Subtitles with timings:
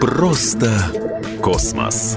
[0.00, 0.70] Просто
[1.42, 2.16] космос.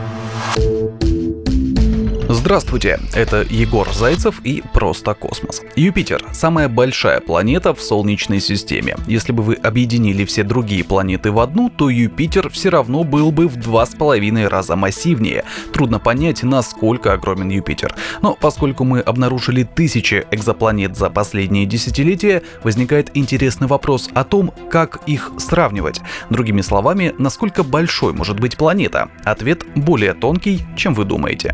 [2.48, 5.64] Здравствуйте, это Егор Зайцев и «Просто космос».
[5.76, 8.96] Юпитер– самая большая планета в Солнечной системе.
[9.06, 13.50] Если бы вы объединили все другие планеты в одну, то Юпитер все равно был бы
[13.50, 15.44] в два с половиной раза массивнее.
[15.74, 17.94] Трудно понять, насколько огромен Юпитер.
[18.22, 25.02] Но поскольку мы обнаружили тысячи экзопланет за последние десятилетия, возникает интересный вопрос о том, как
[25.06, 26.00] их сравнивать.
[26.30, 29.10] Другими словами, насколько большой может быть планета?
[29.26, 31.54] Ответ более тонкий, чем вы думаете.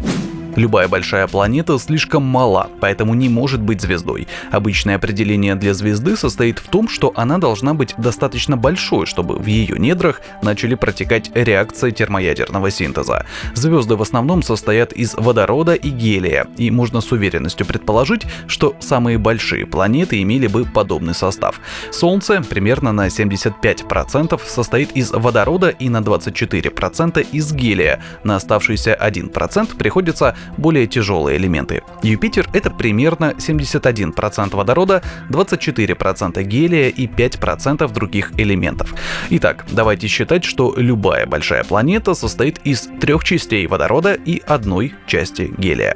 [0.56, 4.28] Любая большая планета слишком мала, поэтому не может быть звездой.
[4.52, 9.46] Обычное определение для звезды состоит в том, что она должна быть достаточно большой, чтобы в
[9.48, 13.26] ее недрах начали протекать реакции термоядерного синтеза.
[13.56, 19.18] Звезды в основном состоят из водорода и гелия, и можно с уверенностью предположить, что самые
[19.18, 21.60] большие планеты имели бы подобный состав.
[21.92, 28.02] Солнце примерно на 75% состоит из водорода и на 24% из гелия.
[28.24, 31.82] На оставшийся 1% приходится более тяжелые элементы.
[32.02, 38.94] Юпитер— это примерно 71% водорода, 24% гелия и 5% других элементов.
[39.30, 45.54] Итак, давайте считать, что любая большая планета состоит из трех частей водорода и одной части
[45.58, 45.96] гелия.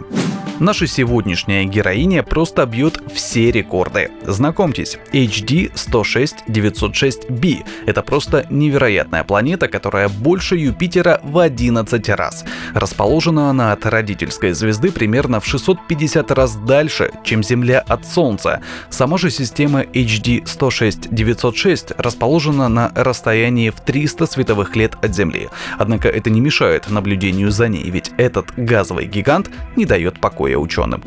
[0.60, 4.10] Наша сегодняшняя героиня просто бьет все рекорды.
[4.26, 7.64] Знакомьтесь, HD 106-906b.
[7.86, 12.44] Это просто невероятная планета, которая больше Юпитера в 11 раз.
[12.74, 18.62] Расположена она от родительской звезды примерно в 650 раз дальше, чем Земля от Солнца.
[18.90, 25.50] Сама же система HD 106-906 расположена на расстоянии в 300 световых лет от Земли.
[25.78, 30.58] Однако это не мешает наблюдению за ней, ведь этот газовый гигант не дает покоя покоя
[30.58, 31.04] ученым.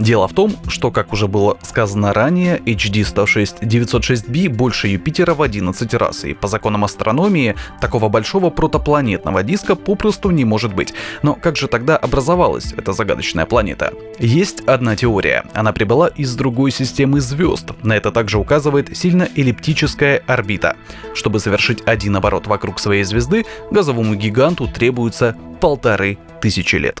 [0.00, 5.40] Дело в том, что, как уже было сказано ранее, HD 106 906b больше Юпитера в
[5.40, 10.94] 11 раз, и по законам астрономии такого большого протопланетного диска попросту не может быть.
[11.22, 13.92] Но как же тогда образовалась эта загадочная планета?
[14.18, 15.44] Есть одна теория.
[15.54, 17.70] Она прибыла из другой системы звезд.
[17.84, 20.76] На это также указывает сильно эллиптическая орбита.
[21.14, 27.00] Чтобы совершить один оборот вокруг своей звезды, газовому гиганту требуется полторы тысячи лет.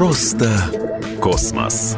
[0.00, 0.48] Просто
[1.20, 1.94] космос.